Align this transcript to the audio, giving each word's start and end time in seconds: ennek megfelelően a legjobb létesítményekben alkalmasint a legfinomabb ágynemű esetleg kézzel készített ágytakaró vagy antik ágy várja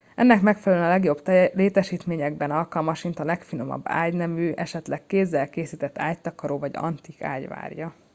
ennek 0.15 0.41
megfelelően 0.41 0.87
a 0.87 0.91
legjobb 0.91 1.21
létesítményekben 1.53 2.51
alkalmasint 2.51 3.19
a 3.19 3.23
legfinomabb 3.23 3.81
ágynemű 3.83 4.51
esetleg 4.51 5.05
kézzel 5.05 5.49
készített 5.49 5.97
ágytakaró 5.99 6.59
vagy 6.59 6.71
antik 6.75 7.21
ágy 7.23 7.47
várja 7.47 7.93